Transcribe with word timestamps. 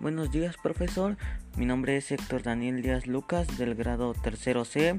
Buenos 0.00 0.30
días, 0.30 0.56
profesor. 0.56 1.18
Mi 1.58 1.66
nombre 1.66 1.98
es 1.98 2.10
Héctor 2.10 2.42
Daniel 2.42 2.80
Díaz 2.80 3.06
Lucas 3.06 3.58
del 3.58 3.74
grado 3.74 4.14
tercero 4.14 4.64
C, 4.64 4.98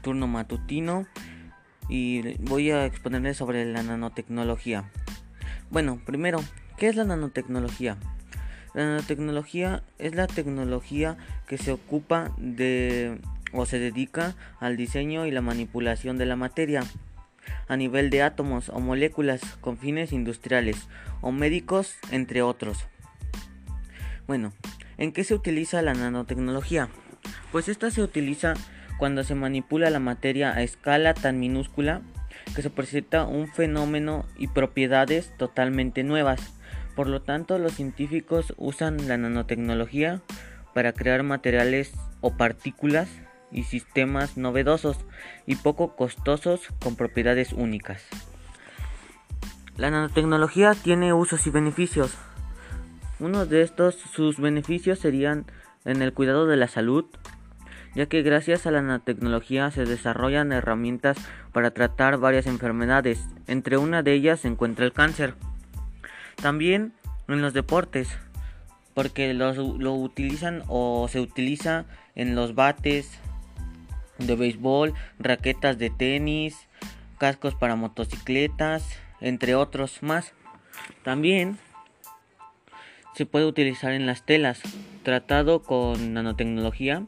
turno 0.00 0.26
matutino, 0.26 1.06
y 1.86 2.38
voy 2.38 2.70
a 2.70 2.86
exponerles 2.86 3.36
sobre 3.36 3.66
la 3.66 3.82
nanotecnología. 3.82 4.90
Bueno, 5.68 6.00
primero, 6.06 6.42
¿qué 6.78 6.88
es 6.88 6.96
la 6.96 7.04
nanotecnología? 7.04 7.98
La 8.72 8.86
nanotecnología 8.86 9.82
es 9.98 10.14
la 10.14 10.26
tecnología 10.26 11.18
que 11.46 11.58
se 11.58 11.72
ocupa 11.72 12.32
de 12.38 13.20
o 13.52 13.66
se 13.66 13.78
dedica 13.78 14.36
al 14.58 14.78
diseño 14.78 15.26
y 15.26 15.30
la 15.30 15.42
manipulación 15.42 16.16
de 16.16 16.24
la 16.24 16.36
materia 16.36 16.82
a 17.68 17.76
nivel 17.76 18.08
de 18.08 18.22
átomos 18.22 18.70
o 18.70 18.80
moléculas 18.80 19.42
con 19.60 19.76
fines 19.76 20.12
industriales 20.12 20.88
o 21.20 21.30
médicos, 21.30 21.96
entre 22.10 22.40
otros. 22.40 22.86
Bueno, 24.26 24.52
¿en 24.98 25.12
qué 25.12 25.22
se 25.22 25.34
utiliza 25.34 25.82
la 25.82 25.94
nanotecnología? 25.94 26.88
Pues 27.52 27.68
esta 27.68 27.90
se 27.90 28.02
utiliza 28.02 28.54
cuando 28.98 29.22
se 29.22 29.34
manipula 29.34 29.90
la 29.90 30.00
materia 30.00 30.52
a 30.52 30.62
escala 30.62 31.14
tan 31.14 31.38
minúscula 31.38 32.02
que 32.54 32.62
se 32.62 32.70
presenta 32.70 33.24
un 33.24 33.48
fenómeno 33.48 34.26
y 34.36 34.48
propiedades 34.48 35.32
totalmente 35.36 36.02
nuevas. 36.02 36.40
Por 36.96 37.06
lo 37.08 37.22
tanto, 37.22 37.58
los 37.58 37.74
científicos 37.74 38.54
usan 38.56 39.06
la 39.06 39.16
nanotecnología 39.16 40.22
para 40.74 40.92
crear 40.92 41.22
materiales 41.22 41.92
o 42.20 42.36
partículas 42.36 43.08
y 43.52 43.62
sistemas 43.62 44.36
novedosos 44.36 44.98
y 45.46 45.56
poco 45.56 45.94
costosos 45.94 46.62
con 46.82 46.96
propiedades 46.96 47.52
únicas. 47.52 48.02
La 49.76 49.90
nanotecnología 49.90 50.74
tiene 50.74 51.12
usos 51.12 51.46
y 51.46 51.50
beneficios. 51.50 52.16
Uno 53.18 53.46
de 53.46 53.62
estos, 53.62 53.94
sus 53.94 54.38
beneficios 54.38 54.98
serían 54.98 55.46
en 55.84 56.02
el 56.02 56.12
cuidado 56.12 56.46
de 56.46 56.56
la 56.56 56.68
salud, 56.68 57.06
ya 57.94 58.06
que 58.06 58.22
gracias 58.22 58.66
a 58.66 58.70
la 58.70 58.82
nanotecnología 58.82 59.70
se 59.70 59.86
desarrollan 59.86 60.52
herramientas 60.52 61.16
para 61.52 61.70
tratar 61.70 62.18
varias 62.18 62.46
enfermedades, 62.46 63.24
entre 63.46 63.78
una 63.78 64.02
de 64.02 64.12
ellas 64.12 64.40
se 64.40 64.48
encuentra 64.48 64.84
el 64.84 64.92
cáncer. 64.92 65.34
También 66.36 66.92
en 67.26 67.40
los 67.40 67.54
deportes, 67.54 68.08
porque 68.92 69.32
lo 69.32 69.94
utilizan 69.94 70.62
o 70.68 71.08
se 71.08 71.20
utiliza 71.20 71.86
en 72.14 72.34
los 72.34 72.54
bates 72.54 73.18
de 74.18 74.36
béisbol, 74.36 74.92
raquetas 75.18 75.78
de 75.78 75.90
tenis, 75.90 76.68
cascos 77.18 77.54
para 77.54 77.76
motocicletas, 77.76 78.86
entre 79.20 79.54
otros 79.54 80.02
más. 80.02 80.32
También 81.02 81.58
se 83.16 83.24
puede 83.24 83.46
utilizar 83.46 83.92
en 83.92 84.04
las 84.04 84.26
telas. 84.26 84.60
Tratado 85.02 85.62
con 85.62 86.12
nanotecnología, 86.12 87.06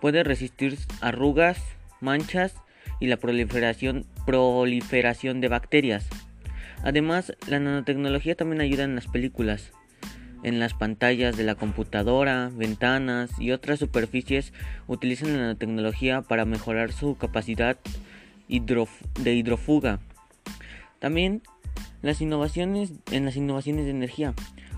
puede 0.00 0.22
resistir 0.22 0.78
arrugas, 1.00 1.60
manchas 2.00 2.54
y 3.00 3.08
la 3.08 3.16
proliferación, 3.16 4.06
proliferación 4.26 5.40
de 5.40 5.48
bacterias. 5.48 6.06
Además, 6.84 7.34
la 7.48 7.58
nanotecnología 7.58 8.36
también 8.36 8.60
ayuda 8.60 8.84
en 8.84 8.94
las 8.94 9.08
películas, 9.08 9.72
en 10.44 10.60
las 10.60 10.74
pantallas 10.74 11.36
de 11.36 11.42
la 11.42 11.56
computadora, 11.56 12.50
ventanas 12.54 13.30
y 13.40 13.50
otras 13.50 13.80
superficies 13.80 14.52
utilizan 14.86 15.32
la 15.32 15.38
nanotecnología 15.40 16.22
para 16.22 16.44
mejorar 16.44 16.92
su 16.92 17.16
capacidad 17.16 17.76
de 18.48 19.34
hidrofuga. 19.34 19.98
También 21.00 21.42
las 22.02 22.20
innovaciones 22.20 22.92
en 23.10 23.24
las 23.24 23.36
innovaciones 23.36 23.84
de 23.84 23.90
energía 23.90 24.34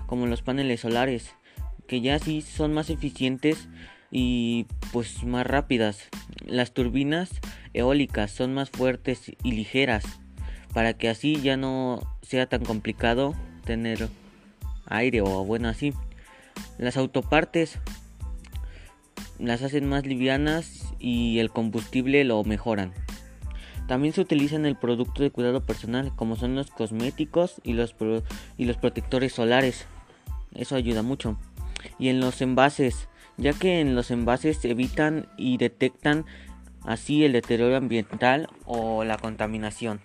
como 0.07 0.27
los 0.27 0.41
paneles 0.41 0.81
solares, 0.81 1.35
que 1.87 2.01
ya 2.01 2.19
sí 2.19 2.41
son 2.41 2.73
más 2.73 2.89
eficientes 2.89 3.67
y 4.11 4.67
pues 4.91 5.23
más 5.23 5.45
rápidas. 5.45 6.09
Las 6.45 6.73
turbinas 6.73 7.31
eólicas 7.73 8.31
son 8.31 8.53
más 8.53 8.69
fuertes 8.69 9.31
y 9.43 9.51
ligeras, 9.51 10.03
para 10.73 10.93
que 10.93 11.09
así 11.09 11.41
ya 11.41 11.57
no 11.57 11.99
sea 12.21 12.47
tan 12.47 12.63
complicado 12.63 13.35
tener 13.65 14.07
aire 14.85 15.21
o 15.21 15.43
bueno 15.43 15.69
así. 15.69 15.93
Las 16.77 16.97
autopartes 16.97 17.79
las 19.39 19.61
hacen 19.61 19.87
más 19.87 20.05
livianas 20.05 20.93
y 20.99 21.39
el 21.39 21.49
combustible 21.49 22.23
lo 22.23 22.43
mejoran. 22.43 22.93
También 23.87 24.13
se 24.13 24.21
utiliza 24.21 24.55
en 24.55 24.65
el 24.65 24.77
producto 24.77 25.23
de 25.23 25.31
cuidado 25.31 25.65
personal 25.65 26.13
como 26.15 26.35
son 26.35 26.55
los 26.55 26.71
cosméticos 26.71 27.61
y 27.63 27.73
los, 27.73 27.95
y 28.57 28.65
los 28.65 28.77
protectores 28.77 29.33
solares. 29.33 29.85
Eso 30.53 30.75
ayuda 30.75 31.01
mucho. 31.01 31.37
Y 31.99 32.09
en 32.09 32.19
los 32.19 32.41
envases, 32.41 33.09
ya 33.37 33.53
que 33.53 33.81
en 33.81 33.95
los 33.95 34.11
envases 34.11 34.63
evitan 34.65 35.27
y 35.37 35.57
detectan 35.57 36.25
así 36.85 37.25
el 37.25 37.33
deterioro 37.33 37.75
ambiental 37.75 38.49
o 38.65 39.03
la 39.03 39.17
contaminación. 39.17 39.99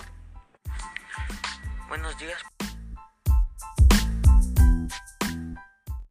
Buenos 1.89 2.19
días, 2.19 2.43